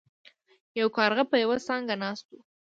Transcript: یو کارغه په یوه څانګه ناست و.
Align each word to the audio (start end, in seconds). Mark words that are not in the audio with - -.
یو 0.79 0.87
کارغه 0.97 1.23
په 1.31 1.35
یوه 1.43 1.57
څانګه 1.67 1.93
ناست 2.03 2.25
و. 2.29 2.35